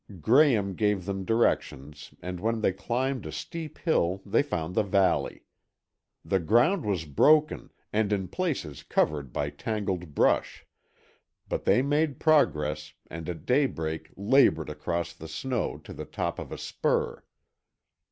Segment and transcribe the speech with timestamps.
[0.19, 5.43] Graham gave them directions and when they climbed a steep hill they found the valley.
[6.25, 10.65] The ground was broken and in places covered by tangled brush,
[11.47, 16.51] but they made progress and at daybreak labored across the snow to the top of
[16.51, 17.23] a spur.